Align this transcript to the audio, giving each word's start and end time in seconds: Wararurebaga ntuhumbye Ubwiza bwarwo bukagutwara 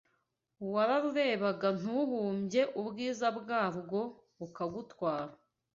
Wararurebaga 0.73 1.67
ntuhumbye 1.79 2.61
Ubwiza 2.81 3.27
bwarwo 3.39 3.99
bukagutwara 4.39 5.33